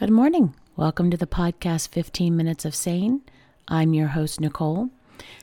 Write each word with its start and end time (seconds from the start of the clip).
Good 0.00 0.08
morning. 0.08 0.54
Welcome 0.76 1.10
to 1.10 1.18
the 1.18 1.26
podcast 1.26 1.88
15 1.88 2.34
Minutes 2.34 2.64
of 2.64 2.74
Sane. 2.74 3.20
I'm 3.68 3.92
your 3.92 4.06
host, 4.06 4.40
Nicole. 4.40 4.88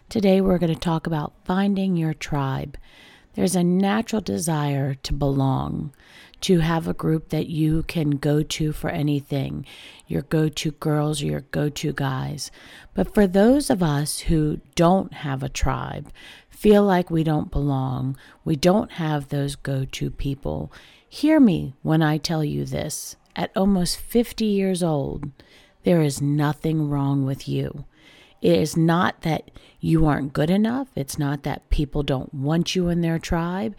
Today 0.09 0.41
we're 0.41 0.57
going 0.57 0.73
to 0.73 0.79
talk 0.79 1.05
about 1.05 1.33
finding 1.45 1.95
your 1.95 2.15
tribe. 2.15 2.75
There's 3.35 3.55
a 3.55 3.63
natural 3.63 4.19
desire 4.19 4.95
to 4.95 5.13
belong, 5.13 5.93
to 6.41 6.57
have 6.61 6.87
a 6.87 6.95
group 6.95 7.29
that 7.29 7.45
you 7.45 7.83
can 7.83 8.17
go 8.17 8.41
to 8.41 8.71
for 8.71 8.89
anything, 8.89 9.63
your 10.07 10.23
go 10.23 10.49
to 10.49 10.71
girls 10.71 11.21
or 11.21 11.27
your 11.27 11.41
go 11.41 11.69
to 11.69 11.93
guys. 11.93 12.49
But 12.95 13.13
for 13.13 13.27
those 13.27 13.69
of 13.69 13.83
us 13.83 14.21
who 14.21 14.61
don't 14.73 15.13
have 15.13 15.43
a 15.43 15.49
tribe, 15.49 16.11
feel 16.49 16.81
like 16.83 17.11
we 17.11 17.23
don't 17.23 17.51
belong, 17.51 18.17
we 18.43 18.55
don't 18.55 18.93
have 18.93 19.29
those 19.29 19.55
go 19.55 19.85
to 19.85 20.09
people, 20.09 20.71
hear 21.07 21.39
me 21.39 21.75
when 21.83 22.01
I 22.01 22.17
tell 22.17 22.43
you 22.43 22.65
this 22.65 23.17
at 23.37 23.55
almost 23.55 23.97
50 23.99 24.43
years 24.43 24.83
old, 24.83 25.31
there 25.83 26.01
is 26.01 26.21
nothing 26.21 26.89
wrong 26.89 27.23
with 27.23 27.47
you. 27.47 27.85
It 28.41 28.59
is 28.59 28.75
not 28.75 29.21
that 29.21 29.51
you 29.79 30.05
aren't 30.05 30.33
good 30.33 30.49
enough. 30.49 30.89
It's 30.95 31.17
not 31.17 31.43
that 31.43 31.69
people 31.69 32.03
don't 32.03 32.33
want 32.33 32.75
you 32.75 32.89
in 32.89 33.01
their 33.01 33.19
tribe. 33.19 33.75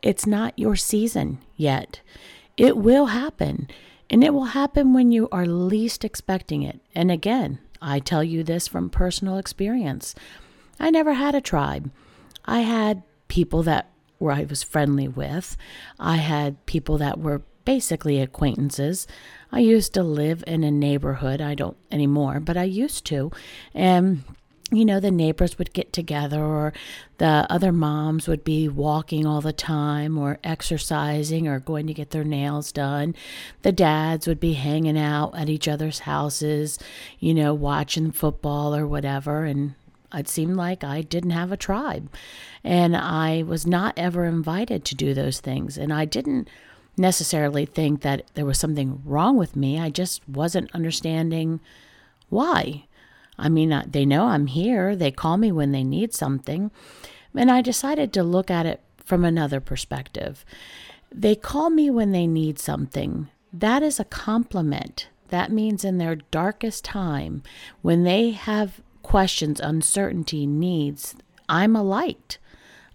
It's 0.00 0.26
not 0.26 0.58
your 0.58 0.76
season 0.76 1.38
yet. 1.56 2.00
It 2.56 2.76
will 2.76 3.06
happen, 3.06 3.68
and 4.10 4.24
it 4.24 4.34
will 4.34 4.46
happen 4.46 4.92
when 4.92 5.12
you 5.12 5.28
are 5.30 5.46
least 5.46 6.04
expecting 6.04 6.62
it. 6.62 6.80
And 6.94 7.10
again, 7.10 7.60
I 7.80 8.00
tell 8.00 8.24
you 8.24 8.42
this 8.42 8.66
from 8.66 8.90
personal 8.90 9.38
experience. 9.38 10.14
I 10.80 10.90
never 10.90 11.14
had 11.14 11.34
a 11.34 11.40
tribe. 11.40 11.90
I 12.44 12.60
had 12.60 13.02
people 13.28 13.62
that 13.64 13.88
where 14.18 14.34
I 14.34 14.44
was 14.44 14.62
friendly 14.62 15.08
with. 15.08 15.56
I 15.98 16.16
had 16.16 16.64
people 16.66 16.98
that 16.98 17.18
were 17.18 17.42
basically 17.64 18.20
acquaintances. 18.20 19.06
I 19.50 19.60
used 19.60 19.94
to 19.94 20.02
live 20.02 20.42
in 20.46 20.64
a 20.64 20.70
neighborhood. 20.70 21.40
I 21.40 21.54
don't 21.54 21.76
anymore, 21.90 22.40
but 22.40 22.56
I 22.56 22.64
used 22.64 23.04
to. 23.06 23.30
And 23.74 24.24
you 24.72 24.86
know, 24.86 25.00
the 25.00 25.10
neighbors 25.10 25.58
would 25.58 25.74
get 25.74 25.92
together, 25.92 26.42
or 26.42 26.72
the 27.18 27.46
other 27.50 27.72
moms 27.72 28.26
would 28.26 28.42
be 28.42 28.68
walking 28.68 29.26
all 29.26 29.42
the 29.42 29.52
time, 29.52 30.16
or 30.16 30.38
exercising, 30.42 31.46
or 31.46 31.60
going 31.60 31.86
to 31.86 31.94
get 31.94 32.10
their 32.10 32.24
nails 32.24 32.72
done. 32.72 33.14
The 33.60 33.72
dads 33.72 34.26
would 34.26 34.40
be 34.40 34.54
hanging 34.54 34.98
out 34.98 35.36
at 35.36 35.50
each 35.50 35.68
other's 35.68 36.00
houses, 36.00 36.78
you 37.20 37.34
know, 37.34 37.52
watching 37.52 38.12
football 38.12 38.74
or 38.74 38.86
whatever. 38.86 39.44
And 39.44 39.74
it 40.14 40.28
seemed 40.28 40.56
like 40.56 40.82
I 40.82 41.02
didn't 41.02 41.30
have 41.30 41.52
a 41.52 41.56
tribe. 41.58 42.08
And 42.64 42.96
I 42.96 43.42
was 43.42 43.66
not 43.66 43.92
ever 43.98 44.24
invited 44.24 44.86
to 44.86 44.94
do 44.94 45.12
those 45.12 45.40
things. 45.40 45.76
And 45.76 45.92
I 45.92 46.06
didn't 46.06 46.48
necessarily 46.96 47.64
think 47.66 48.02
that 48.02 48.26
there 48.34 48.44
was 48.44 48.58
something 48.58 49.00
wrong 49.04 49.36
with 49.36 49.56
me. 49.56 49.78
I 49.78 49.90
just 49.90 50.26
wasn't 50.28 50.74
understanding 50.74 51.60
why. 52.28 52.84
I 53.38 53.48
mean, 53.48 53.82
they 53.86 54.04
know 54.04 54.26
I'm 54.26 54.46
here, 54.46 54.94
they 54.94 55.10
call 55.10 55.36
me 55.36 55.50
when 55.50 55.72
they 55.72 55.84
need 55.84 56.12
something. 56.12 56.70
And 57.34 57.50
I 57.50 57.62
decided 57.62 58.12
to 58.12 58.22
look 58.22 58.50
at 58.50 58.66
it 58.66 58.82
from 59.04 59.24
another 59.24 59.60
perspective. 59.60 60.44
They 61.10 61.34
call 61.34 61.70
me 61.70 61.90
when 61.90 62.12
they 62.12 62.26
need 62.26 62.58
something. 62.58 63.28
That 63.52 63.82
is 63.82 63.98
a 63.98 64.04
compliment. 64.04 65.08
That 65.28 65.50
means 65.50 65.84
in 65.84 65.98
their 65.98 66.16
darkest 66.16 66.84
time, 66.84 67.42
when 67.80 68.04
they 68.04 68.30
have 68.30 68.80
questions, 69.02 69.60
uncertainty, 69.60 70.46
needs, 70.46 71.14
I'm 71.48 71.74
a 71.74 71.82
light. 71.82 72.38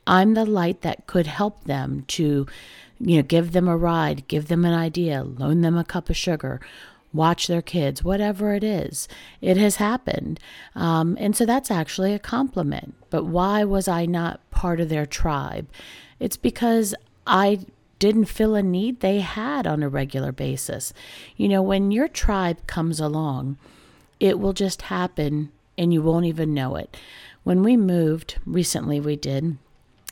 I'm 0.08 0.34
the 0.34 0.46
light 0.46 0.82
that 0.82 1.06
could 1.06 1.28
help 1.28 1.66
them 1.66 2.06
to 2.08 2.48
you 3.00 3.18
know, 3.18 3.24
give 3.24 3.52
them 3.52 3.68
a 3.68 3.78
ride, 3.78 4.28
give 4.28 4.48
them 4.48 4.66
an 4.66 4.74
idea, 4.74 5.24
loan 5.24 5.62
them 5.62 5.78
a 5.78 5.84
cup 5.84 6.10
of 6.10 6.18
sugar, 6.18 6.60
watch 7.14 7.48
their 7.48 7.62
kids, 7.62 8.04
whatever 8.04 8.54
it 8.54 8.64
is. 8.64 9.08
It 9.42 9.58
has 9.58 9.76
happened. 9.76 10.40
Um, 10.76 11.18
and 11.20 11.36
so 11.36 11.46
that's 11.46 11.72
actually 11.72 12.14
a 12.14 12.20
compliment. 12.20 12.96
But 13.10 13.26
why 13.26 13.64
was 13.64 13.88
I 13.88 14.06
not 14.06 14.50
part 14.50 14.80
of 14.80 14.90
their 14.90 15.06
tribe? 15.06 15.68
It's 16.20 16.38
because 16.38 16.96
I 17.26 17.60
didn't 18.00 18.26
fill 18.26 18.56
a 18.56 18.64
need 18.64 19.00
they 19.00 19.20
had 19.20 19.66
on 19.66 19.84
a 19.84 19.90
regular 19.90 20.32
basis. 20.32 20.94
You 21.36 21.50
know, 21.50 21.62
when 21.62 21.92
your 21.92 22.08
tribe 22.08 22.66
comes 22.68 23.00
along, 23.00 23.58
it 24.20 24.40
will 24.40 24.54
just 24.54 24.84
happen 24.84 25.52
and 25.78 25.94
you 25.94 26.02
won't 26.02 26.26
even 26.26 26.54
know 26.54 26.76
it. 26.76 26.98
When 27.44 27.64
we 27.64 27.78
moved, 27.78 28.38
recently 28.46 29.00
we 29.00 29.16
did, 29.16 29.58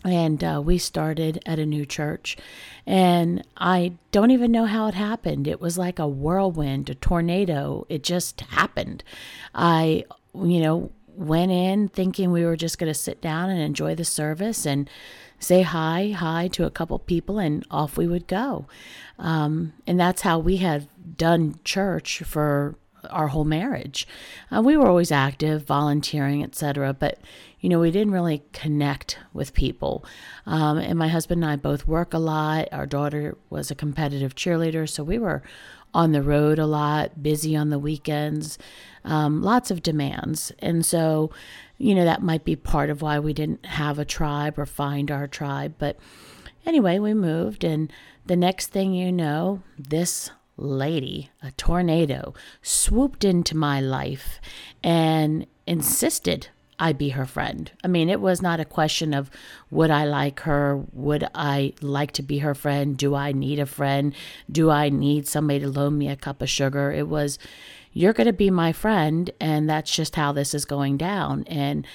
and 0.06 0.44
uh, 0.44 0.62
we 0.64 0.78
started 0.78 1.42
at 1.46 1.60
a 1.60 1.66
new 1.66 1.86
church. 1.86 2.38
And 2.86 3.46
i 3.58 3.94
don't 4.12 4.32
even 4.32 4.52
know 4.52 4.66
how 4.66 4.88
it 4.88 4.94
happened. 4.94 5.48
It 5.48 5.60
was 5.60 5.78
like 5.78 6.00
a 6.00 6.08
whirlwind 6.08 6.90
a 6.90 6.96
tornado. 6.96 7.86
It 7.90 8.04
just 8.04 8.42
happened. 8.42 9.04
I 9.54 10.06
you 10.34 10.60
know 10.60 10.92
went 11.08 11.52
in 11.52 11.88
thinking 11.88 12.32
we 12.32 12.46
were 12.46 12.58
just 12.58 12.78
going 12.78 12.92
to 12.92 13.00
sit 13.00 13.22
down 13.22 13.50
and 13.50 13.60
enjoy 13.60 13.96
the 13.96 14.06
service 14.06 14.66
and 14.66 14.90
say 15.40 15.62
hi 15.62 16.12
hi 16.12 16.48
to 16.50 16.66
a 16.66 16.72
couple 16.72 17.00
people 17.00 17.40
and 17.40 17.66
off 17.72 17.98
we 17.98 18.08
would 18.08 18.28
go. 18.28 18.68
Um, 19.18 19.74
and 19.88 20.00
that's 20.00 20.22
how 20.22 20.40
we 20.40 20.58
had 20.58 20.88
done 21.18 21.60
church 21.64 22.22
for 22.24 22.76
our 23.10 23.28
whole 23.28 23.46
marriage. 23.46 24.08
Uh, 24.52 24.62
we 24.62 24.78
were 24.78 24.88
always 24.88 25.12
active, 25.12 25.64
volunteering, 25.64 26.44
etc., 26.44 26.94
but 26.94 27.20
you 27.60 27.70
know 27.70 27.80
we 27.80 27.92
didn't 27.92 28.14
really 28.14 28.44
connect 28.54 29.18
with 29.34 29.54
people. 29.54 30.06
Um, 30.46 30.78
and 30.78 30.98
my 30.98 31.08
husband 31.08 31.44
and 31.44 31.52
I 31.52 31.56
both 31.56 31.88
work 31.88 32.14
a 32.14 32.20
lot. 32.20 32.68
Our 32.72 32.86
daughter 32.86 33.38
was 33.50 33.72
a 33.72 33.76
competitive 33.76 34.36
cheerleader, 34.36 34.88
so 34.88 35.04
we 35.04 35.18
were 35.18 35.44
on 35.94 36.12
the 36.12 36.22
road 36.22 36.60
a 36.60 36.66
lot, 36.66 37.24
busy 37.24 37.56
on 37.56 37.70
the 37.70 37.80
weekends, 37.80 38.58
um, 39.06 39.42
lots 39.42 39.72
of 39.72 39.82
demands, 39.82 40.52
and 40.60 40.86
so 40.86 41.32
you 41.78 41.96
know 41.96 42.06
that 42.06 42.22
might 42.22 42.44
be 42.44 42.56
part 42.56 42.90
of 42.90 43.02
why 43.02 43.20
we 43.20 43.34
didn't 43.34 43.66
have 43.66 44.00
a 44.00 44.06
tribe 44.06 44.60
or 44.60 44.66
find 44.66 45.12
our 45.12 45.28
tribe, 45.28 45.76
but. 45.78 45.98
Anyway, 46.68 46.98
we 46.98 47.14
moved, 47.14 47.64
and 47.64 47.94
the 48.26 48.36
next 48.36 48.68
thing 48.68 48.92
you 48.92 49.12
know, 49.12 49.62
this 49.78 50.32
lady, 50.58 51.30
a 51.42 51.52
tornado, 51.52 52.34
swooped 52.62 53.24
into 53.24 53.56
my 53.56 53.80
life 53.82 54.40
and 54.84 55.46
insisted 55.68 56.50
I 56.78 56.94
be 56.94 57.10
her 57.10 57.26
friend. 57.26 57.72
I 57.84 57.88
mean, 57.88 58.10
it 58.10 58.20
was 58.20 58.42
not 58.42 58.60
a 58.60 58.66
question 58.66 59.14
of 59.14 59.32
would 59.72 59.90
I 59.90 60.06
like 60.06 60.42
her? 60.42 60.84
Would 60.92 61.28
I 61.34 61.74
like 61.82 62.12
to 62.14 62.24
be 62.24 62.40
her 62.40 62.54
friend? 62.54 62.98
Do 62.98 63.16
I 63.16 63.32
need 63.32 63.60
a 63.60 63.66
friend? 63.66 64.14
Do 64.52 64.70
I 64.70 64.90
need 64.90 65.28
somebody 65.28 65.60
to 65.62 65.70
loan 65.70 65.98
me 65.98 66.10
a 66.10 66.16
cup 66.16 66.42
of 66.42 66.50
sugar? 66.50 66.92
It 66.92 67.08
was, 67.08 67.40
you're 67.94 68.14
going 68.14 68.28
to 68.28 68.34
be 68.34 68.50
my 68.50 68.74
friend, 68.74 69.32
and 69.40 69.70
that's 69.70 69.94
just 69.94 70.16
how 70.16 70.34
this 70.34 70.54
is 70.54 70.66
going 70.66 70.98
down. 70.98 71.46
And 71.48 71.88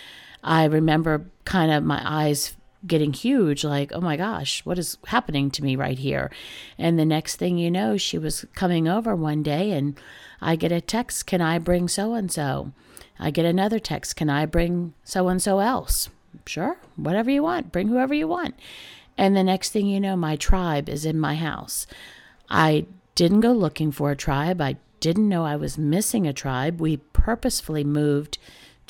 I 0.42 0.64
remember 0.64 1.26
kind 1.44 1.70
of 1.70 1.84
my 1.84 2.00
eyes 2.02 2.56
getting 2.86 3.12
huge 3.12 3.62
like 3.62 3.92
oh 3.94 4.00
my 4.00 4.16
gosh 4.16 4.64
what 4.64 4.78
is 4.78 4.96
happening 5.06 5.50
to 5.50 5.62
me 5.62 5.76
right 5.76 5.98
here? 5.98 6.30
And 6.78 6.98
the 6.98 7.04
next 7.04 7.36
thing 7.36 7.58
you 7.58 7.70
know 7.70 7.96
she 7.96 8.18
was 8.18 8.44
coming 8.54 8.88
over 8.88 9.14
one 9.14 9.42
day 9.42 9.72
and 9.72 9.98
i 10.40 10.56
get 10.56 10.72
a 10.72 10.80
text 10.80 11.26
can 11.26 11.40
i 11.40 11.58
bring 11.58 11.88
so 11.88 12.14
and 12.14 12.32
so 12.32 12.72
i 13.18 13.30
get 13.30 13.44
another 13.44 13.78
text 13.78 14.16
can 14.16 14.30
i 14.30 14.46
bring 14.46 14.94
so 15.04 15.28
and 15.28 15.42
so 15.42 15.58
else? 15.60 16.08
Sure 16.46 16.78
whatever 16.96 17.30
you 17.30 17.42
want 17.42 17.72
bring 17.72 17.88
whoever 17.88 18.14
you 18.14 18.28
want. 18.28 18.54
And 19.18 19.36
the 19.36 19.44
next 19.44 19.70
thing 19.70 19.86
you 19.86 20.00
know 20.00 20.16
my 20.16 20.36
tribe 20.36 20.88
is 20.88 21.04
in 21.04 21.20
my 21.20 21.34
house. 21.34 21.86
I 22.48 22.86
didn't 23.14 23.40
go 23.40 23.52
looking 23.52 23.92
for 23.92 24.10
a 24.10 24.16
tribe. 24.16 24.60
I 24.60 24.76
didn't 25.00 25.28
know 25.28 25.44
i 25.44 25.56
was 25.56 25.78
missing 25.78 26.26
a 26.26 26.32
tribe. 26.32 26.80
We 26.80 26.98
purposefully 26.98 27.84
moved 27.84 28.38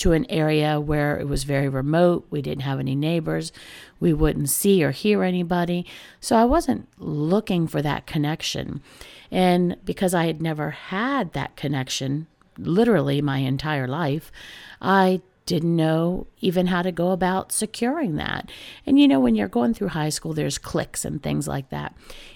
to 0.01 0.13
an 0.13 0.27
area 0.31 0.81
where 0.81 1.19
it 1.19 1.29
was 1.29 1.45
very 1.45 1.69
remote. 1.69 2.27
We 2.31 2.43
didn't 2.43 2.63
have 2.63 2.81
any 2.81 2.95
neighbors. 2.95 3.53
We 4.01 4.13
wouldn't 4.13 4.49
see 4.49 4.83
or 4.83 4.91
hear 4.93 5.23
anybody. 5.23 5.87
So 6.21 6.37
I 6.37 6.45
wasn't 6.45 6.89
looking 6.99 7.67
for 7.67 7.83
that 7.83 8.07
connection. 8.07 8.83
And 9.31 9.77
because 9.85 10.15
I 10.15 10.27
had 10.27 10.41
never 10.41 10.71
had 10.71 11.33
that 11.35 11.57
connection, 11.57 12.27
literally 12.57 13.21
my 13.21 13.39
entire 13.39 13.87
life, 13.87 14.33
I 14.81 15.21
didn't 15.51 15.75
know 15.75 16.29
even 16.39 16.69
how 16.69 16.81
to 16.81 16.93
go 16.93 17.11
about 17.11 17.51
securing 17.51 18.15
that. 18.15 18.49
And 18.87 19.01
you 19.01 19.09
know, 19.09 19.19
when 19.19 19.35
you're 19.35 19.49
going 19.49 19.75
through 19.75 19.89
high 19.89 20.09
school, 20.09 20.33
there's 20.33 20.59
cliques 20.59 21.05
and 21.05 21.21
things 21.21 21.49
like 21.49 21.71
that. 21.71 21.93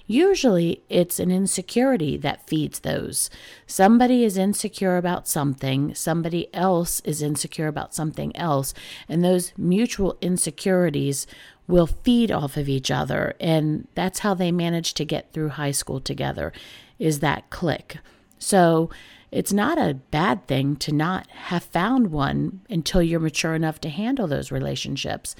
Usually 0.08 0.82
it's 0.88 1.20
an 1.20 1.30
insecurity 1.30 2.16
that 2.16 2.48
feeds 2.48 2.80
those. 2.80 3.30
Somebody 3.68 4.24
is 4.24 4.36
insecure 4.36 4.96
about 4.96 5.28
something, 5.28 5.94
somebody 5.94 6.52
else 6.52 6.98
is 7.04 7.22
insecure 7.22 7.68
about 7.68 7.94
something 7.94 8.34
else, 8.36 8.74
and 9.08 9.22
those 9.22 9.52
mutual 9.56 10.18
insecurities 10.20 11.28
will 11.68 11.86
feed 11.86 12.32
off 12.32 12.56
of 12.56 12.68
each 12.68 12.90
other. 12.90 13.34
And 13.38 13.86
that's 13.94 14.18
how 14.18 14.34
they 14.34 14.50
manage 14.50 14.92
to 14.94 15.04
get 15.04 15.32
through 15.32 15.50
high 15.50 15.70
school 15.70 16.00
together, 16.00 16.52
is 16.98 17.20
that 17.20 17.48
clique. 17.50 17.98
So, 18.40 18.90
it's 19.34 19.52
not 19.52 19.78
a 19.78 19.94
bad 20.12 20.46
thing 20.46 20.76
to 20.76 20.92
not 20.92 21.28
have 21.28 21.64
found 21.64 22.12
one 22.12 22.60
until 22.70 23.02
you're 23.02 23.18
mature 23.18 23.52
enough 23.52 23.80
to 23.80 23.88
handle 23.88 24.28
those 24.28 24.52
relationships. 24.52 25.34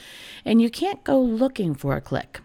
And 0.45 0.61
you 0.61 0.69
can't 0.69 1.05
go 1.05 1.21
looking 1.21 1.77
for 1.77 1.97
a 1.97 2.01
clique. 2.01 2.41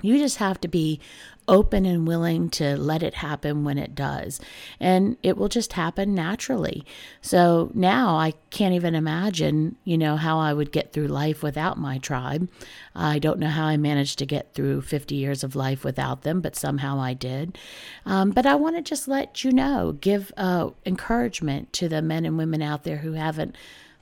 You 0.00 0.16
just 0.16 0.36
have 0.36 0.60
to 0.60 0.68
be 0.68 1.00
open 1.48 1.86
and 1.86 2.06
willing 2.06 2.50
to 2.50 2.76
let 2.76 3.02
it 3.02 3.14
happen 3.14 3.64
when 3.64 3.78
it 3.78 3.94
does. 3.94 4.40
And 4.80 5.16
it 5.22 5.36
will 5.36 5.48
just 5.48 5.74
happen 5.74 6.14
naturally. 6.14 6.84
So 7.20 7.70
now 7.74 8.16
I 8.16 8.32
can't 8.50 8.74
even 8.74 8.94
imagine, 8.94 9.76
you 9.84 9.96
know, 9.96 10.16
how 10.16 10.38
I 10.38 10.52
would 10.52 10.72
get 10.72 10.92
through 10.92 11.08
life 11.08 11.42
without 11.42 11.78
my 11.78 11.98
tribe. 11.98 12.48
I 12.94 13.18
don't 13.18 13.38
know 13.38 13.48
how 13.48 13.66
I 13.66 13.76
managed 13.76 14.18
to 14.18 14.26
get 14.26 14.54
through 14.54 14.82
50 14.82 15.14
years 15.14 15.44
of 15.44 15.54
life 15.54 15.84
without 15.84 16.22
them, 16.22 16.40
but 16.40 16.56
somehow 16.56 16.98
I 16.98 17.14
did. 17.14 17.58
Um, 18.04 18.30
but 18.30 18.46
I 18.46 18.54
want 18.54 18.76
to 18.76 18.82
just 18.82 19.06
let 19.06 19.44
you 19.44 19.52
know, 19.52 19.96
give 20.00 20.32
uh, 20.36 20.70
encouragement 20.84 21.72
to 21.74 21.88
the 21.88 22.02
men 22.02 22.24
and 22.24 22.36
women 22.38 22.62
out 22.62 22.84
there 22.84 22.98
who 22.98 23.12
haven't 23.12 23.56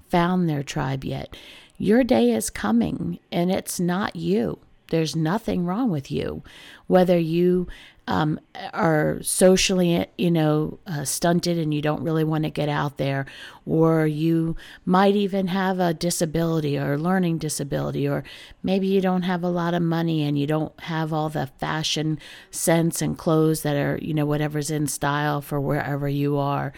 found 0.09 0.49
their 0.49 0.63
tribe 0.63 1.05
yet. 1.05 1.37
Your 1.77 2.05
day 2.05 2.31
is 2.31 2.51
coming, 2.51 3.19
and 3.33 3.51
it's 3.51 3.81
not 3.81 4.15
you. 4.15 4.61
There's 4.91 5.17
nothing 5.17 5.65
wrong 5.65 5.91
with 5.91 6.11
you. 6.11 6.43
Whether 6.87 7.19
you 7.19 7.69
um, 8.07 8.39
are 8.75 9.19
socially, 9.23 10.07
you 10.19 10.31
know, 10.31 10.79
uh, 10.87 11.05
stunted 11.05 11.57
and 11.57 11.73
you 11.73 11.81
don't 11.81 12.03
really 12.03 12.25
want 12.25 12.45
to 12.45 12.51
get 12.51 12.69
out 12.69 12.99
there, 12.99 13.25
or 13.65 14.07
you 14.07 14.57
might 14.85 15.17
even 15.17 15.47
have 15.47 15.81
a 15.81 15.95
disability 15.95 16.79
or 16.79 16.99
learning 16.99 17.39
disability, 17.39 18.07
or 18.07 18.23
maybe 18.63 18.87
you 18.87 19.01
don't 19.01 19.23
have 19.23 19.43
a 19.43 19.49
lot 19.49 19.73
of 19.73 19.83
money 19.83 20.23
and 20.23 20.39
you 20.39 20.47
don't 20.47 20.79
have 20.81 21.13
all 21.13 21.31
the 21.31 21.47
fashion 21.59 22.19
sense 22.51 23.01
and 23.01 23.17
clothes 23.17 23.63
that 23.63 23.77
are, 23.77 23.99
you 24.03 24.13
know, 24.13 24.27
whatever's 24.27 24.71
in 24.71 24.87
style 24.87 25.41
for 25.41 25.59
wherever 25.59 26.09
you 26.09 26.37
are. 26.37 26.75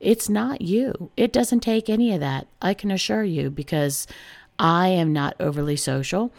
It's 0.00 0.28
not 0.28 0.62
you. 0.62 1.10
It 1.16 1.32
doesn't 1.32 1.60
take 1.60 1.88
any 1.88 2.12
of 2.12 2.20
that. 2.20 2.48
I 2.60 2.74
can 2.74 2.90
assure 2.90 3.24
you 3.24 3.50
because 3.50 4.06
I 4.58 4.88
am 4.88 5.12
not 5.12 5.36
overly 5.38 5.76
social. 5.76 6.32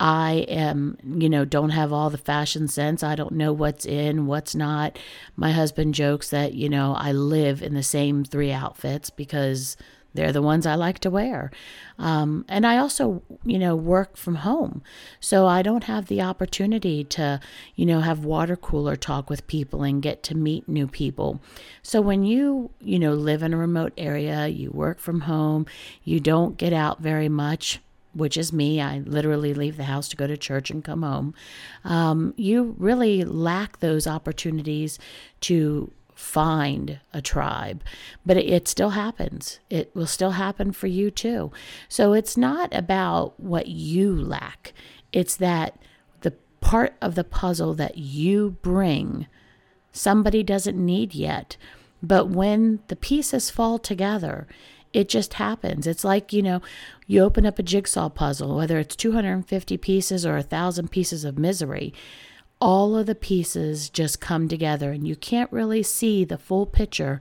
I 0.00 0.46
am, 0.48 0.96
you 1.04 1.28
know, 1.28 1.44
don't 1.44 1.70
have 1.70 1.92
all 1.92 2.08
the 2.08 2.16
fashion 2.16 2.68
sense. 2.68 3.02
I 3.02 3.14
don't 3.14 3.32
know 3.32 3.52
what's 3.52 3.84
in, 3.84 4.26
what's 4.26 4.54
not. 4.54 4.98
My 5.36 5.52
husband 5.52 5.94
jokes 5.94 6.30
that, 6.30 6.54
you 6.54 6.70
know, 6.70 6.94
I 6.94 7.12
live 7.12 7.62
in 7.62 7.74
the 7.74 7.82
same 7.82 8.24
three 8.24 8.50
outfits 8.50 9.10
because 9.10 9.76
they're 10.14 10.32
the 10.32 10.40
ones 10.40 10.64
I 10.64 10.74
like 10.74 11.00
to 11.00 11.10
wear. 11.10 11.50
Um, 11.98 12.46
and 12.48 12.66
I 12.66 12.78
also, 12.78 13.22
you 13.44 13.58
know, 13.58 13.76
work 13.76 14.16
from 14.16 14.36
home. 14.36 14.82
So 15.20 15.46
I 15.46 15.60
don't 15.60 15.84
have 15.84 16.06
the 16.06 16.22
opportunity 16.22 17.04
to, 17.04 17.38
you 17.76 17.84
know, 17.84 18.00
have 18.00 18.24
water 18.24 18.56
cooler 18.56 18.96
talk 18.96 19.28
with 19.28 19.46
people 19.46 19.82
and 19.82 20.02
get 20.02 20.22
to 20.24 20.34
meet 20.34 20.66
new 20.66 20.86
people. 20.86 21.42
So 21.82 22.00
when 22.00 22.24
you, 22.24 22.70
you 22.80 22.98
know, 22.98 23.12
live 23.12 23.42
in 23.42 23.52
a 23.52 23.58
remote 23.58 23.92
area, 23.98 24.48
you 24.48 24.70
work 24.70 24.98
from 24.98 25.20
home, 25.22 25.66
you 26.04 26.20
don't 26.20 26.56
get 26.56 26.72
out 26.72 27.00
very 27.00 27.28
much 27.28 27.80
which 28.12 28.36
is 28.36 28.52
me, 28.52 28.80
I 28.80 28.98
literally 28.98 29.54
leave 29.54 29.76
the 29.76 29.84
house 29.84 30.08
to 30.08 30.16
go 30.16 30.26
to 30.26 30.36
church 30.36 30.70
and 30.70 30.84
come 30.84 31.02
home, 31.02 31.34
um, 31.84 32.34
you 32.36 32.74
really 32.78 33.24
lack 33.24 33.80
those 33.80 34.06
opportunities 34.06 34.98
to 35.42 35.92
find 36.14 37.00
a 37.14 37.22
tribe. 37.22 37.82
But 38.26 38.36
it, 38.36 38.46
it, 38.46 38.68
still 38.68 38.90
happens. 38.90 39.58
It 39.70 39.90
will 39.94 40.06
still 40.06 40.32
happen 40.32 40.72
for 40.72 40.86
you 40.86 41.10
too. 41.10 41.50
So 41.88 42.12
it's 42.12 42.36
not 42.36 42.74
about 42.74 43.38
what 43.40 43.68
you 43.68 44.14
lack, 44.14 44.72
it's 45.12 45.36
that 45.36 45.78
the 46.20 46.32
part 46.60 46.94
of 47.00 47.14
the 47.14 47.24
puzzle 47.24 47.74
that 47.74 47.96
you 47.96 48.58
bring, 48.62 49.26
somebody 49.92 50.42
doesn't 50.42 50.76
need 50.76 51.14
yet. 51.14 51.56
But 52.02 52.28
when 52.28 52.80
the 52.88 52.96
pieces 52.96 53.50
fall 53.50 53.78
together, 53.78 54.46
it 54.92 55.08
just 55.08 55.34
happens. 55.34 55.86
It's 55.86 56.04
like, 56.04 56.32
you 56.32 56.42
know, 56.42 56.60
you 57.06 57.22
open 57.22 57.46
up 57.46 57.58
a 57.58 57.62
jigsaw 57.62 58.08
puzzle, 58.08 58.56
whether 58.56 58.78
it's 58.78 58.96
250 58.96 59.76
pieces 59.76 60.26
or 60.26 60.36
a 60.36 60.42
thousand 60.42 60.90
pieces 60.90 61.24
of 61.24 61.38
misery, 61.38 61.92
all 62.60 62.96
of 62.96 63.06
the 63.06 63.14
pieces 63.14 63.88
just 63.88 64.20
come 64.20 64.48
together 64.48 64.92
and 64.92 65.06
you 65.06 65.16
can't 65.16 65.50
really 65.52 65.82
see 65.82 66.24
the 66.24 66.38
full 66.38 66.66
picture, 66.66 67.20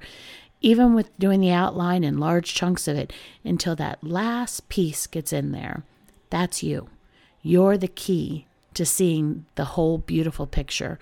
even 0.62 0.94
with 0.94 1.18
doing 1.18 1.40
the 1.40 1.52
outline 1.52 2.04
and 2.04 2.20
large 2.20 2.54
chunks 2.54 2.88
of 2.88 2.98
it, 2.98 3.14
until 3.44 3.76
that 3.76 4.04
last 4.04 4.68
piece 4.70 5.08
gets 5.08 5.32
in 5.32 5.52
there. 5.52 5.84
That's 6.30 6.62
you. 6.64 6.90
You're 7.42 7.78
the 7.78 7.88
key 7.88 8.48
to 8.74 8.86
seeing 8.86 9.46
the 9.56 9.66
whole 9.66 9.98
beautiful 9.98 10.46
picture. 10.46 11.00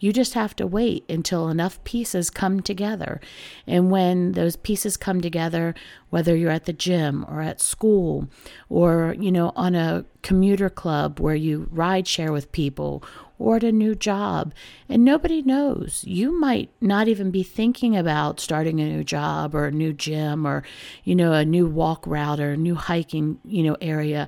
You 0.00 0.12
just 0.12 0.34
have 0.34 0.54
to 0.56 0.66
wait 0.66 1.04
until 1.08 1.48
enough 1.48 1.82
pieces 1.84 2.30
come 2.30 2.60
together. 2.60 3.20
And 3.66 3.90
when 3.90 4.32
those 4.32 4.56
pieces 4.56 4.96
come 4.96 5.20
together, 5.20 5.74
whether 6.10 6.36
you're 6.36 6.50
at 6.50 6.64
the 6.64 6.72
gym 6.72 7.24
or 7.28 7.40
at 7.40 7.60
school 7.60 8.28
or, 8.68 9.16
you 9.18 9.32
know, 9.32 9.52
on 9.56 9.74
a 9.74 10.04
commuter 10.22 10.68
club 10.68 11.20
where 11.20 11.34
you 11.34 11.68
ride 11.70 12.06
share 12.06 12.32
with 12.32 12.52
people 12.52 13.02
or 13.38 13.56
at 13.56 13.64
a 13.64 13.72
new 13.72 13.94
job, 13.94 14.54
and 14.88 15.04
nobody 15.04 15.42
knows. 15.42 16.02
You 16.06 16.38
might 16.38 16.70
not 16.80 17.06
even 17.06 17.30
be 17.30 17.42
thinking 17.42 17.94
about 17.94 18.40
starting 18.40 18.80
a 18.80 18.88
new 18.88 19.04
job 19.04 19.54
or 19.54 19.66
a 19.66 19.70
new 19.70 19.92
gym 19.92 20.46
or, 20.46 20.62
you 21.04 21.14
know, 21.14 21.32
a 21.32 21.44
new 21.44 21.66
walk 21.66 22.06
route 22.06 22.40
or 22.40 22.52
a 22.52 22.56
new 22.56 22.74
hiking, 22.74 23.38
you 23.44 23.62
know, 23.62 23.76
area. 23.80 24.26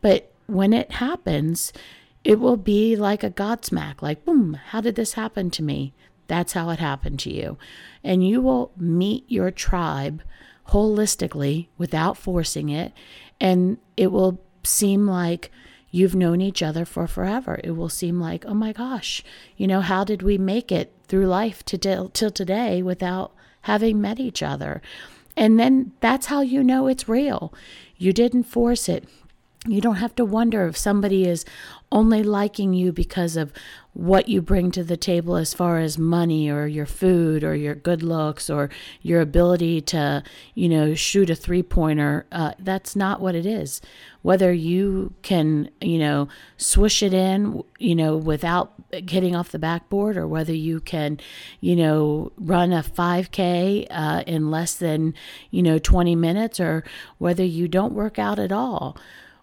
But 0.00 0.32
when 0.46 0.72
it 0.72 0.92
happens, 0.92 1.72
it 2.26 2.40
will 2.40 2.56
be 2.56 2.96
like 2.96 3.22
a 3.22 3.30
godsmack, 3.30 4.02
like, 4.02 4.24
boom, 4.24 4.54
how 4.70 4.80
did 4.80 4.96
this 4.96 5.12
happen 5.12 5.48
to 5.48 5.62
me? 5.62 5.94
That's 6.26 6.54
how 6.54 6.70
it 6.70 6.80
happened 6.80 7.20
to 7.20 7.32
you. 7.32 7.56
And 8.02 8.26
you 8.26 8.40
will 8.40 8.72
meet 8.76 9.24
your 9.28 9.52
tribe 9.52 10.24
holistically 10.70 11.68
without 11.78 12.16
forcing 12.16 12.68
it. 12.68 12.92
And 13.40 13.78
it 13.96 14.08
will 14.10 14.40
seem 14.64 15.06
like 15.06 15.52
you've 15.92 16.16
known 16.16 16.40
each 16.40 16.64
other 16.64 16.84
for 16.84 17.06
forever. 17.06 17.60
It 17.62 17.76
will 17.76 17.88
seem 17.88 18.18
like, 18.18 18.44
oh 18.44 18.54
my 18.54 18.72
gosh, 18.72 19.22
you 19.56 19.68
know, 19.68 19.80
how 19.80 20.02
did 20.02 20.22
we 20.22 20.36
make 20.36 20.72
it 20.72 20.92
through 21.06 21.28
life 21.28 21.64
to 21.66 21.78
till, 21.78 22.08
till 22.08 22.32
today 22.32 22.82
without 22.82 23.32
having 23.62 24.00
met 24.00 24.18
each 24.18 24.42
other? 24.42 24.82
And 25.36 25.60
then 25.60 25.92
that's 26.00 26.26
how 26.26 26.40
you 26.40 26.64
know 26.64 26.88
it's 26.88 27.08
real. 27.08 27.54
You 27.96 28.12
didn't 28.12 28.44
force 28.44 28.88
it. 28.88 29.08
You 29.68 29.80
don't 29.80 29.96
have 29.96 30.14
to 30.16 30.24
wonder 30.24 30.66
if 30.66 30.76
somebody 30.76 31.24
is 31.24 31.44
only 31.92 32.22
liking 32.22 32.72
you 32.72 32.92
because 32.92 33.36
of 33.36 33.52
what 33.92 34.28
you 34.28 34.42
bring 34.42 34.70
to 34.70 34.84
the 34.84 34.96
table 34.96 35.36
as 35.36 35.54
far 35.54 35.78
as 35.78 35.96
money 35.96 36.50
or 36.50 36.66
your 36.66 36.84
food 36.84 37.42
or 37.42 37.54
your 37.54 37.74
good 37.74 38.02
looks 38.02 38.50
or 38.50 38.68
your 39.00 39.20
ability 39.20 39.80
to, 39.80 40.22
you 40.54 40.68
know, 40.68 40.94
shoot 40.94 41.30
a 41.30 41.34
three 41.34 41.62
pointer. 41.62 42.26
Uh, 42.30 42.52
that's 42.58 42.94
not 42.94 43.20
what 43.20 43.34
it 43.34 43.46
is. 43.46 43.80
Whether 44.20 44.52
you 44.52 45.14
can, 45.22 45.70
you 45.80 45.98
know, 45.98 46.28
swish 46.58 47.02
it 47.02 47.14
in, 47.14 47.62
you 47.78 47.94
know, 47.94 48.16
without 48.16 48.74
getting 49.06 49.34
off 49.34 49.50
the 49.50 49.58
backboard 49.58 50.16
or 50.16 50.28
whether 50.28 50.54
you 50.54 50.80
can, 50.80 51.18
you 51.60 51.76
know, 51.76 52.32
run 52.36 52.72
a 52.72 52.82
5K 52.82 53.86
uh, 53.90 54.22
in 54.26 54.50
less 54.50 54.74
than, 54.74 55.14
you 55.50 55.62
know, 55.62 55.78
20 55.78 56.14
minutes 56.16 56.60
or 56.60 56.84
whether 57.18 57.44
you 57.44 57.68
don't 57.68 57.94
work 57.94 58.18
out 58.18 58.38
at 58.38 58.52
all 58.52 58.96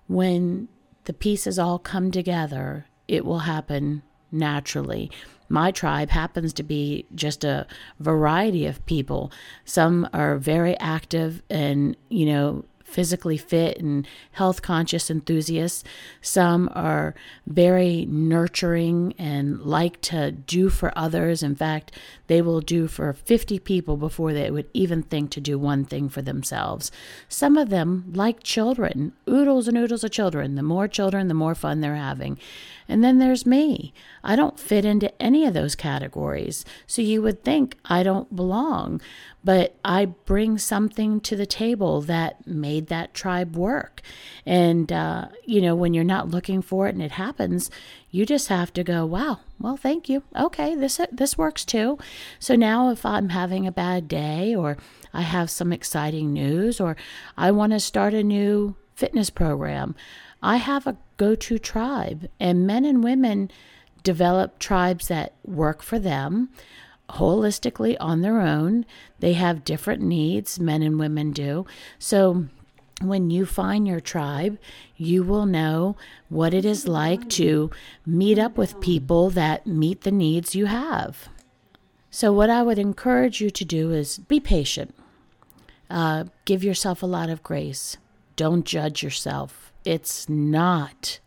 when 0.07 0.67
the 1.05 1.13
pieces 1.13 1.59
all 1.59 1.79
come 1.79 2.11
together, 2.11 2.85
it 3.07 3.25
will 3.25 3.39
happen 3.39 4.03
naturally. 4.31 5.11
My 5.49 5.71
tribe 5.71 6.09
happens 6.09 6.53
to 6.53 6.63
be 6.63 7.05
just 7.13 7.43
a 7.43 7.67
variety 7.99 8.65
of 8.65 8.83
people. 8.85 9.31
Some 9.65 10.09
are 10.13 10.37
very 10.37 10.77
active 10.79 11.43
and, 11.49 11.95
you 12.09 12.25
know, 12.25 12.65
physically 12.93 13.37
fit 13.37 13.79
and 13.79 14.07
health 14.33 14.61
conscious 14.61 15.09
enthusiasts. 15.09 15.83
Some 16.21 16.69
are 16.73 17.15
very 17.47 18.05
nurturing 18.05 19.13
and 19.17 19.59
like 19.61 19.99
to 20.01 20.31
do 20.31 20.69
for 20.69 20.97
others. 20.97 21.41
In 21.43 21.55
fact, 21.55 21.91
they 22.27 22.41
will 22.41 22.61
do 22.61 22.87
for 22.87 23.13
50 23.13 23.59
people 23.59 23.97
before 23.97 24.31
they 24.33 24.49
would 24.51 24.69
even 24.73 25.03
think 25.03 25.31
to 25.31 25.41
do 25.41 25.57
one 25.57 25.85
thing 25.85 26.07
for 26.07 26.21
themselves. 26.21 26.91
Some 27.27 27.57
of 27.57 27.69
them 27.69 28.11
like 28.13 28.43
children, 28.43 29.13
oodles 29.27 29.67
and 29.67 29.77
oodles 29.77 30.03
of 30.03 30.11
children. 30.11 30.55
The 30.55 30.63
more 30.63 30.87
children, 30.87 31.27
the 31.27 31.33
more 31.33 31.55
fun 31.55 31.81
they're 31.81 31.95
having. 31.95 32.37
And 32.87 33.03
then 33.03 33.19
there's 33.19 33.45
me. 33.45 33.93
I 34.23 34.35
don't 34.35 34.59
fit 34.59 34.85
into 34.85 35.21
any 35.21 35.45
of 35.45 35.53
those 35.53 35.75
categories. 35.75 36.65
So 36.85 37.01
you 37.01 37.21
would 37.21 37.43
think 37.43 37.77
I 37.85 38.03
don't 38.03 38.35
belong, 38.35 39.01
but 39.43 39.75
I 39.83 40.05
bring 40.05 40.57
something 40.57 41.19
to 41.21 41.35
the 41.35 41.45
table 41.45 42.01
that 42.01 42.45
made 42.45 42.82
that 42.87 43.13
tribe 43.13 43.55
work. 43.55 44.01
And, 44.45 44.91
uh, 44.91 45.29
you 45.45 45.61
know, 45.61 45.75
when 45.75 45.93
you're 45.93 46.03
not 46.03 46.29
looking 46.29 46.61
for 46.61 46.87
it 46.87 46.95
and 46.95 47.03
it 47.03 47.11
happens, 47.11 47.71
you 48.11 48.25
just 48.25 48.47
have 48.47 48.71
to 48.73 48.83
go, 48.83 49.05
wow, 49.05 49.39
well, 49.59 49.77
thank 49.77 50.09
you. 50.09 50.23
Okay, 50.35 50.75
this, 50.75 50.99
this 51.11 51.37
works 51.37 51.65
too. 51.65 51.97
So 52.39 52.55
now 52.55 52.89
if 52.89 53.05
I'm 53.05 53.29
having 53.29 53.65
a 53.65 53.71
bad 53.71 54.07
day 54.07 54.53
or 54.55 54.77
I 55.13 55.21
have 55.21 55.49
some 55.49 55.73
exciting 55.73 56.33
news 56.33 56.79
or 56.79 56.95
I 57.37 57.51
want 57.51 57.73
to 57.73 57.79
start 57.79 58.13
a 58.13 58.23
new 58.23 58.75
fitness 58.95 59.29
program, 59.29 59.95
I 60.41 60.57
have 60.57 60.85
a 60.85 60.97
go 61.15 61.35
to 61.35 61.57
tribe, 61.57 62.29
and 62.39 62.67
men 62.67 62.83
and 62.83 63.03
women 63.03 63.49
develop 64.03 64.59
tribes 64.59 65.07
that 65.07 65.33
work 65.45 65.81
for 65.81 65.97
them 65.97 66.49
holistically 67.09 67.95
on 67.99 68.21
their 68.21 68.41
own. 68.41 68.85
They 69.19 69.33
have 69.33 69.63
different 69.63 70.01
needs, 70.01 70.59
men 70.59 70.81
and 70.81 70.99
women 70.99 71.31
do. 71.31 71.65
So 71.99 72.47
when 73.07 73.29
you 73.29 73.45
find 73.45 73.87
your 73.87 73.99
tribe, 73.99 74.57
you 74.95 75.23
will 75.23 75.45
know 75.45 75.95
what 76.29 76.53
it 76.53 76.65
is 76.65 76.87
like 76.87 77.29
to 77.29 77.69
meet 78.05 78.39
up 78.39 78.57
with 78.57 78.81
people 78.81 79.29
that 79.31 79.67
meet 79.67 80.01
the 80.01 80.11
needs 80.11 80.55
you 80.55 80.65
have. 80.65 81.29
So, 82.09 82.31
what 82.31 82.49
I 82.49 82.61
would 82.61 82.77
encourage 82.77 83.41
you 83.41 83.49
to 83.49 83.65
do 83.65 83.91
is 83.91 84.19
be 84.19 84.39
patient. 84.39 84.93
Uh, 85.89 86.25
give 86.45 86.63
yourself 86.63 87.01
a 87.01 87.07
lot 87.07 87.29
of 87.29 87.43
grace. 87.43 87.97
Don't 88.35 88.65
judge 88.65 89.03
yourself. 89.03 89.71
It's 89.85 90.29
not 90.29 91.19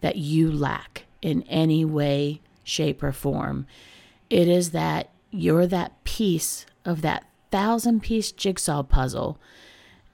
that 0.00 0.16
you 0.16 0.50
lack 0.50 1.06
in 1.20 1.42
any 1.42 1.84
way, 1.84 2.40
shape, 2.64 3.02
or 3.02 3.12
form. 3.12 3.66
It 4.28 4.48
is 4.48 4.70
that 4.70 5.10
you're 5.30 5.66
that 5.66 6.04
piece 6.04 6.66
of 6.84 7.02
that 7.02 7.24
thousand 7.50 8.02
piece 8.02 8.32
jigsaw 8.32 8.82
puzzle 8.82 9.38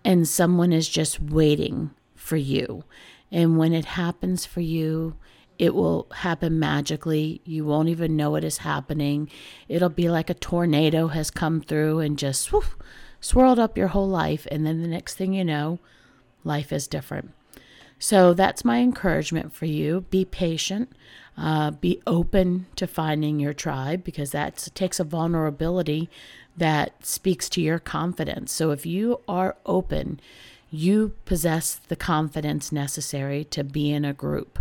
and 0.05 0.27
someone 0.27 0.73
is 0.73 0.89
just 0.89 1.21
waiting 1.21 1.91
for 2.15 2.37
you. 2.37 2.85
And 3.31 3.59
when 3.59 3.73
it 3.73 3.85
happens 3.85 4.47
for 4.47 4.61
you, 4.61 5.17
it 5.59 5.75
will 5.75 6.07
happen 6.15 6.59
magically. 6.59 7.41
You 7.45 7.65
won't 7.65 7.89
even 7.89 8.17
know 8.17 8.37
it 8.37 8.45
is 8.45 8.59
happening. 8.59 9.29
It'll 9.69 9.89
be 9.89 10.09
like 10.09 10.31
a 10.31 10.35
tornado 10.35 11.09
has 11.09 11.31
come 11.31 11.61
through 11.61 11.99
and 11.99 12.19
just 12.19 12.53
whoosh, 12.53 12.67
swirled 13.21 13.59
up 13.59 13.77
your 13.77 13.89
whole 13.89 14.09
life. 14.09 14.47
And 14.51 14.65
then 14.65 14.83
the 14.83 14.89
next 14.89 15.15
thing 15.15 15.35
you 15.35 15.45
know, 15.45 15.81
life 16.45 16.73
is 16.73 16.87
different. 16.87 17.33
So 17.99 18.33
that's 18.33 18.65
my 18.65 18.79
encouragement 18.79 19.53
for 19.53 19.67
you. 19.67 20.03
Be 20.11 20.25
patient. 20.25 20.93
Uh, 21.37 21.73
be 21.73 22.01
open 22.07 22.67
to 22.77 22.87
finding 22.87 23.39
your 23.41 23.53
tribe 23.53 24.05
because 24.05 24.31
that 24.31 24.69
takes 24.75 24.99
a 25.01 25.05
vulnerability 25.05 26.09
that 26.59 27.05
speaks 27.05 27.49
to 27.51 27.61
your 27.61 27.79
confidence. 27.79 28.53
So 28.53 28.71
if 28.71 28.85
you 28.85 29.21
are 29.29 29.57
open, 29.65 30.21
you 30.71 31.15
possess 31.25 31.77
the 31.89 31.97
confidence 31.97 32.71
necessary 32.71 33.45
to 33.45 33.65
be 33.65 33.91
in 33.91 34.05
a 34.05 34.13
group. 34.13 34.59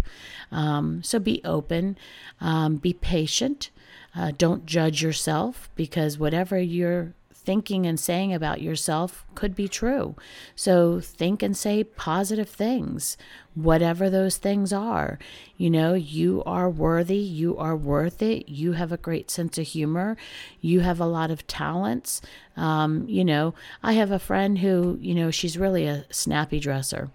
Um, 0.52 1.04
so 1.04 1.20
be 1.20 1.42
open, 1.44 1.98
um, 2.40 2.78
be 2.78 2.94
patient. 2.94 3.70
Uh, 4.16 4.32
don't 4.38 4.66
judge 4.66 5.04
yourself 5.04 5.70
because 5.76 6.18
whatever 6.18 6.60
you're 6.60 7.14
thinking 7.48 7.86
and 7.86 7.98
saying 7.98 8.34
about 8.34 8.62
yourself 8.62 9.26
could 9.34 9.56
be 9.56 9.70
true. 9.70 10.18
So 10.54 11.00
think 11.00 11.42
and 11.42 11.56
say 11.56 11.82
positive 11.82 12.50
things, 12.50 13.16
whatever 13.56 14.10
those 14.10 14.36
things 14.36 14.74
are. 14.74 15.18
You 15.56 15.70
know, 15.70 15.94
you 15.94 16.44
are 16.46 16.70
worthy, 16.70 17.16
you 17.16 17.56
are 17.58 17.74
worth 17.74 18.22
it, 18.22 18.50
you 18.50 18.74
have 18.74 18.92
a 18.92 18.98
great 18.98 19.32
sense 19.32 19.58
of 19.58 19.66
humor, 19.66 20.18
you 20.60 20.82
have 20.82 21.00
a 21.00 21.06
lot 21.06 21.32
of 21.32 21.48
talents. 21.48 22.22
Um, 22.58 23.08
you 23.08 23.24
know, 23.24 23.54
I 23.82 23.94
have 23.94 24.12
a 24.12 24.20
friend 24.20 24.58
who, 24.58 24.98
you 25.00 25.16
know, 25.16 25.32
she's 25.32 25.58
really 25.58 25.86
a 25.88 26.04
snappy 26.12 26.60
dresser 26.60 27.12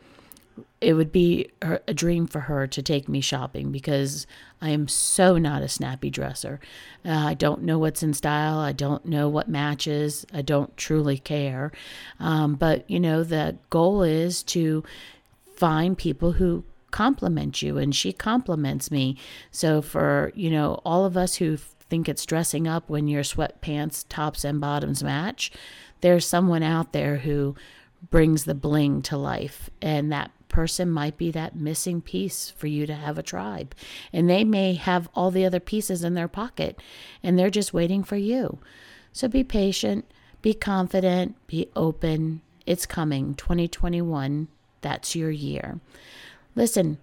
it 0.80 0.94
would 0.94 1.12
be 1.12 1.48
a 1.60 1.94
dream 1.94 2.26
for 2.26 2.40
her 2.40 2.66
to 2.66 2.82
take 2.82 3.08
me 3.08 3.20
shopping 3.20 3.70
because 3.70 4.26
I 4.60 4.70
am 4.70 4.88
so 4.88 5.38
not 5.38 5.62
a 5.62 5.68
snappy 5.68 6.10
dresser. 6.10 6.60
Uh, 7.04 7.10
I 7.10 7.34
don't 7.34 7.62
know 7.62 7.78
what's 7.78 8.02
in 8.02 8.14
style. 8.14 8.58
I 8.58 8.72
don't 8.72 9.06
know 9.06 9.28
what 9.28 9.48
matches. 9.48 10.26
I 10.32 10.42
don't 10.42 10.76
truly 10.76 11.18
care. 11.18 11.70
Um, 12.18 12.56
but, 12.56 12.88
you 12.90 12.98
know, 12.98 13.22
the 13.22 13.56
goal 13.70 14.02
is 14.02 14.42
to 14.44 14.82
find 15.54 15.96
people 15.96 16.32
who 16.32 16.64
compliment 16.90 17.62
you, 17.62 17.78
and 17.78 17.94
she 17.94 18.12
compliments 18.12 18.90
me. 18.90 19.16
So, 19.50 19.82
for, 19.82 20.32
you 20.34 20.50
know, 20.50 20.80
all 20.84 21.04
of 21.04 21.16
us 21.16 21.36
who 21.36 21.56
think 21.56 22.08
it's 22.08 22.26
dressing 22.26 22.66
up 22.66 22.88
when 22.88 23.06
your 23.06 23.22
sweatpants, 23.22 24.04
tops, 24.08 24.44
and 24.44 24.60
bottoms 24.60 25.02
match, 25.02 25.52
there's 26.00 26.26
someone 26.26 26.62
out 26.62 26.92
there 26.92 27.18
who 27.18 27.54
brings 28.10 28.44
the 28.44 28.54
bling 28.54 29.02
to 29.02 29.16
life 29.16 29.70
and 29.80 30.10
that 30.12 30.30
person 30.52 30.90
might 30.90 31.16
be 31.16 31.30
that 31.32 31.56
missing 31.56 32.00
piece 32.00 32.50
for 32.50 32.68
you 32.68 32.86
to 32.86 32.94
have 32.94 33.18
a 33.18 33.22
tribe. 33.22 33.74
And 34.12 34.30
they 34.30 34.44
may 34.44 34.74
have 34.74 35.08
all 35.14 35.32
the 35.32 35.44
other 35.44 35.58
pieces 35.58 36.04
in 36.04 36.14
their 36.14 36.28
pocket 36.28 36.78
and 37.22 37.36
they're 37.36 37.50
just 37.50 37.74
waiting 37.74 38.04
for 38.04 38.16
you. 38.16 38.58
So 39.12 39.26
be 39.26 39.42
patient, 39.42 40.04
be 40.40 40.54
confident, 40.54 41.34
be 41.46 41.68
open. 41.74 42.42
It's 42.66 42.86
coming 42.86 43.34
2021. 43.34 44.48
That's 44.80 45.16
your 45.16 45.30
year. 45.30 45.80
Listen, 46.54 46.98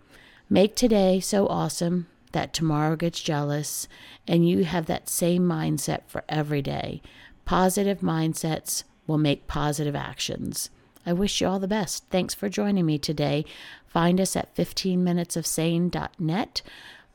make 0.49 0.75
today 0.75 1.19
so 1.19 1.47
awesome 1.47 2.07
that 2.31 2.53
tomorrow 2.53 2.95
gets 2.95 3.21
jealous 3.21 3.87
and 4.27 4.47
you 4.47 4.63
have 4.63 4.85
that 4.85 5.09
same 5.09 5.43
mindset 5.43 6.01
for 6.07 6.23
every 6.29 6.61
day. 6.61 7.01
Positive 7.45 7.99
mindsets 8.01 8.83
will 9.07 9.17
make 9.17 9.47
positive 9.47 9.95
actions. 9.95 10.69
I 11.05 11.13
wish 11.13 11.39
you 11.41 11.47
all 11.47 11.59
the 11.59 11.67
best. 11.67 12.05
Thanks 12.09 12.33
for 12.33 12.49
joining 12.49 12.85
me 12.85 12.97
today. 12.97 13.45
Find 13.87 14.21
us 14.21 14.35
at 14.35 14.55
15minutesofsane.net. 14.55 16.61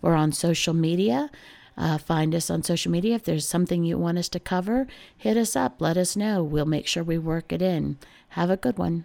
We're 0.00 0.14
on 0.14 0.32
social 0.32 0.74
media. 0.74 1.30
Uh, 1.76 1.98
find 1.98 2.34
us 2.34 2.50
on 2.50 2.62
social 2.62 2.92
media. 2.92 3.16
If 3.16 3.24
there's 3.24 3.48
something 3.48 3.84
you 3.84 3.98
want 3.98 4.18
us 4.18 4.28
to 4.30 4.40
cover, 4.40 4.86
hit 5.16 5.36
us 5.36 5.56
up. 5.56 5.80
Let 5.80 5.96
us 5.96 6.16
know. 6.16 6.42
We'll 6.42 6.66
make 6.66 6.86
sure 6.86 7.02
we 7.02 7.18
work 7.18 7.52
it 7.52 7.62
in. 7.62 7.98
Have 8.30 8.50
a 8.50 8.56
good 8.56 8.78
one. 8.78 9.04